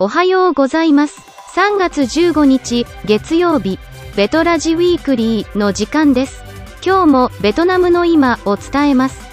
[0.00, 1.20] おはようございます。
[1.54, 3.78] 3月15日、月曜日、
[4.16, 6.42] ベトラジウィークリーの時間です。
[6.82, 9.28] 今日もベトナムの今を伝えます。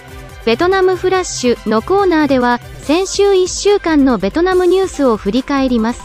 [0.46, 6.02] ベトナムフラッシュのコーナーでは、先週1週間のベトナムニュースを振り返ります。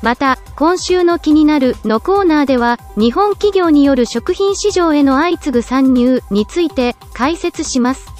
[0.00, 8.15] また、今週の気になるのコーナーでは、日本企業による食品市場への相次ぐ参入について解説します。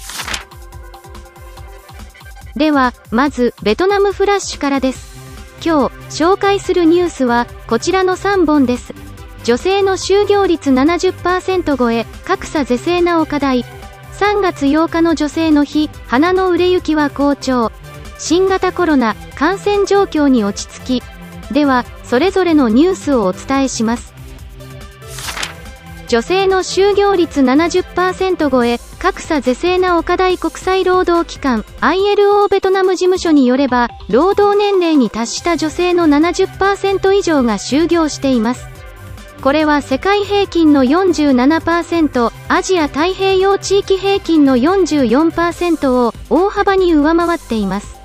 [2.57, 5.15] では、まず、ベトナムフラッシュからです。
[5.63, 8.95] 今日、紹介するニュースは、こちらの3本です。
[9.43, 13.63] 女性の就業率70%超え、格差是正なお課題。
[14.13, 17.71] 3月8日の女性の日、花の売れ行きは好調。
[18.17, 21.53] 新型コロナ、感染状況に落ち着き。
[21.53, 24.16] では、それぞれのニュースをお伝えします。
[26.07, 38.67] 女性の就業率70%超え、格差是正な岡大国際労働機関 ILO ベトナム事務所によれば、労働年齢に達した女性の70%以上が就業しています。
[39.41, 47.97] これは世界平均の47%、アジア太平洋地域平均の44%を大幅に上回っています。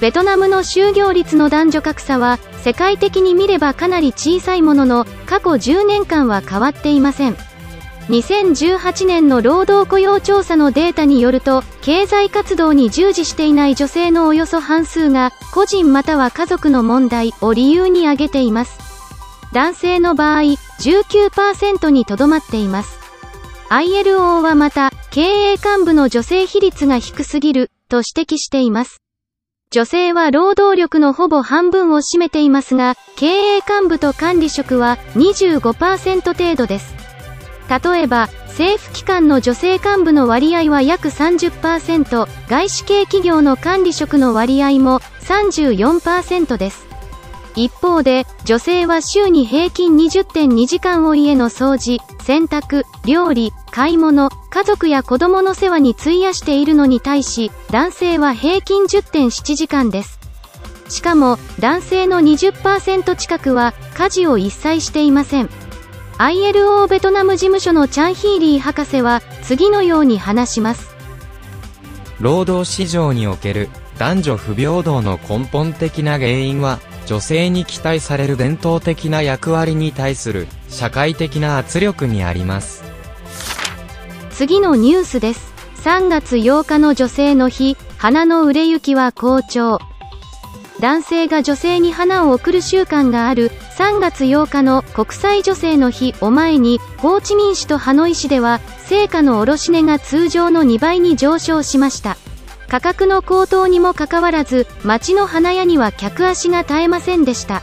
[0.00, 7.36] ベトナムの就業率の男女格差は、世界的に見ればかなり小さいものの、過去10年間は変わっていません。
[8.08, 18.78] 2018年の労働雇用調査のデータによると、経済活動に従事していない女性のおよそ半数が、個人または家族の問題を理由に挙げています。
[19.52, 20.40] 男性の場合、
[20.80, 22.98] 19%にとどまっています。
[23.68, 29.02] ILO はまた、経営幹部の女性比率が低すぎる、と指摘しています。
[29.70, 36.94] 女性は労働力のほぼ半分を占めていますが、経営幹部と管理職は25%程度です。
[37.68, 46.87] 例えば、政府機関の女性幹部の割合は約30%、外資系企業の管理職の割合も34%です。
[47.64, 60.20] 一方で、女性は週に平均20.2時間を家の掃除、洗濯、料理、買い物、家族や子供の世話に費やしているのに対し、男性は平均10.7時間です。
[60.88, 65.50] しかも、男性の20%近くは、家事を一切していません。
[66.18, 70.94] ILO ベトナム事務所のチャンヒーリー博士は、次のように話します。
[72.20, 73.68] 労働市場における
[73.98, 82.84] 男女不平等の根本的な原因は、女性に期待される伝統的な役割に対する社会的な圧力にあります。
[84.30, 85.54] 次のニュースです。
[85.84, 89.78] 3月8日の女性の日、花の売れ行きは好調。
[90.80, 102.17] 男性が女性に花を贈る習慣がある3月8日の国際女性の日を前に、ホーチミン市とハノイ市では、成果の卸値が通常の2倍に上昇しました。
[102.68, 107.62] 価格の高騰にもかかわらず、街の花屋には客足が絶えませんでした。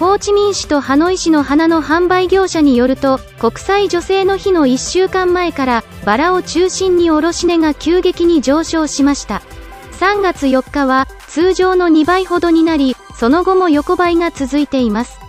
[0.00, 9.42] ホーチミン市とハノイ市の花の販売業者によると、国際女性の日の1週間前から、バラを中心に卸値が急激に上昇しました。
[10.00, 15.20] 3月4日は、通常の2倍ほどになり、その後も横ばいが続いています。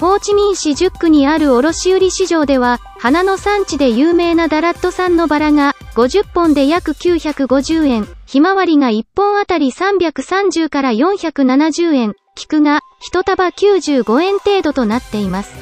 [0.00, 12.80] ホーチミン市10区にある卸売市場では、花の産地で有名なダラット産のバラが、50本で約950円、ひまわりが1本あたり330から470円、菊が
[13.12, 15.54] 1束95円程度となっています。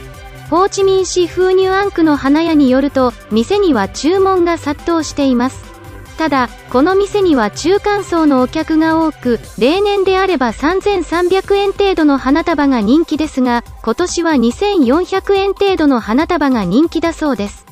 [0.49, 5.63] ホーチミン市風ニュアンクの花屋によると、店には注文が殺到しています。
[6.17, 17.64] ただ、この店には中間層のお客が多く、例年であれば3300円程度の花束が人気ですが、今年は2400円程度の花束が人気だそうです。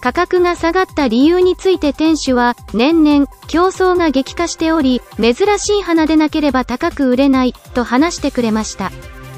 [0.00, 8.92] 価格が下がった理由について店主は、年々、競争が激化しており、珍しい花でなければ高く売れない、と話してくれました。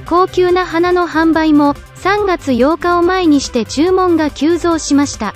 [0.06, 5.34] 高級な花の販売も、3月8日を前にして注文が急増しました。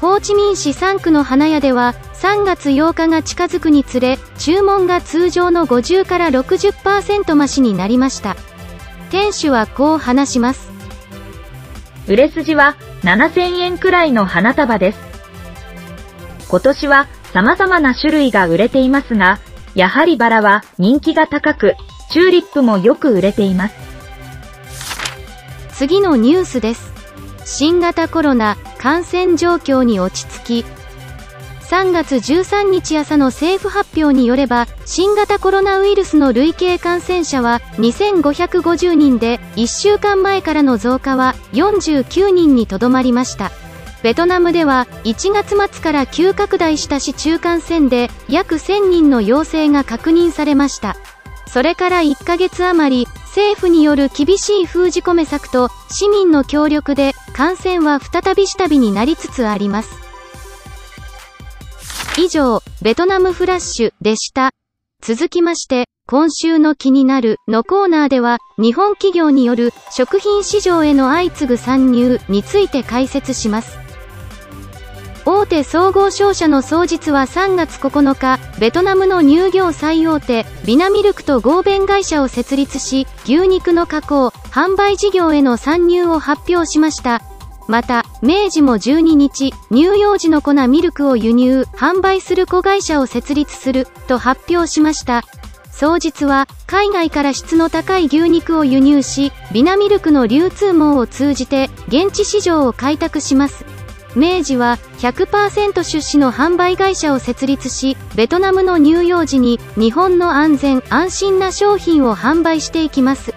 [0.00, 8.36] ホーチミン市3区の花屋では、3月8日が近づくにつれ、注文が通常の50から60%増しになりました。
[9.10, 10.70] 店主はこう話します。
[12.06, 14.98] 売れ筋は7000円くらいの花束です。
[16.48, 19.38] 今年は様々な種類が売れていますが、
[19.74, 21.74] やはりバラは人気が高く、
[22.10, 23.74] チューリップもよく売れています。
[25.74, 26.92] 次のニュースです。
[27.44, 30.83] 新型コロナ感染状況に落ち着き、
[31.74, 43.50] 3月13日朝の政府発表によれば、新型コロナウイルスの累計感染者は2550人で、1週間前からの増加は49人にとどまりました。
[44.04, 50.94] ベトナムでは1月末から急拡大した市中感染で約1000人の陽性が確認されました。
[51.48, 60.03] それから1ヶ月余り、政府による厳しい封じ込め策と市民の協力で感染は再び下火になりつつあります。
[62.16, 64.52] 以上、ベトナムフラッシュでした。
[65.02, 73.78] 続きまして、今週の気になるのコーナーでは、日本企業による食品市場への相次ぐ参入について解説します。
[75.26, 87.22] 大手総合商社の創実は3月9日、ベトナムの乳業最大手、ビナミルクと合弁会社を設立し、牛肉の加工、販売事業への参入を発表しました。
[87.66, 95.22] また、明治も12日、乳幼児の粉ミルクを輸入、販売する子会社を設立する、と発表しました。
[95.70, 103.64] 総実は、海外から質の高い牛肉を輸入し、ビナミルクの流通網を通じて、現地市場を開拓します。
[104.16, 113.34] 明治は100%出資の販売会社を設立し、ベトナムの乳幼児に日本の安全安心な商品を販売していきます。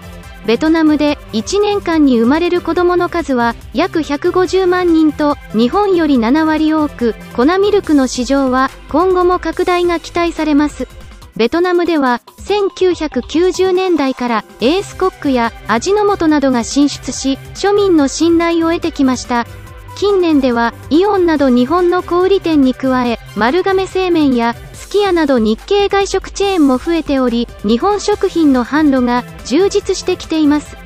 [0.48, 10.88] ベトナムで1年間に生まれる子供の数は約150万人と日本より7割多く、粉ミルクの市場は今後も拡大が期待されます。
[11.36, 19.46] ベトナムでは1990年代からエースコックや味の素などが進出し、庶民の信頼を得てきました。
[19.98, 24.56] 近年では、イオンなど日本の小売店に加え、丸亀製麺や、
[24.88, 30.78] すき家など日系外食チェーンも増えており、日本食品の販路が充実してきています。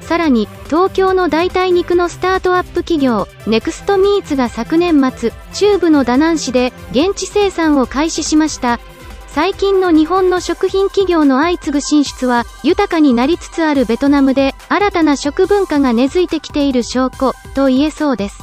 [0.00, 8.80] さらに、東京の代替肉のスタートアップ企業、ネクストミーツが昨年末、中部のダナン市で現地生産を開始しました。
[9.26, 18.42] 最近の日本の食品企業の相次ぐ進出は、豊かになりつつあるベトナムで、新たな食文化が根付いてきている証拠、と言えそうです。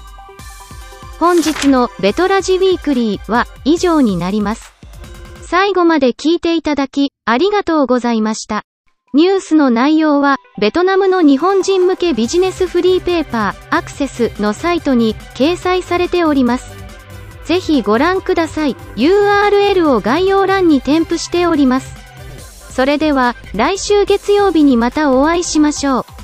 [1.19, 4.76] 本日のベトラジウィークリーは以上になります。
[5.49, 8.63] 最後まで聞いていただき、ありがとうございました。
[9.13, 16.75] ニュースの内容は、ベトナムの日本人向けビジネスフリーペーパー、アクセスのサイトに掲載されております。
[17.45, 18.75] ぜひご覧ください。
[18.97, 21.95] URL を概要欄に添付しております。
[22.73, 26.16] それでは、来週月曜日にまたお会いしましょう。